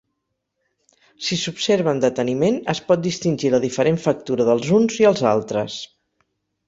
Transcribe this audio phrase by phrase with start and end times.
[1.25, 5.77] Si s'observa amb deteniment, es pot distingir la diferent factura dels uns i els altres.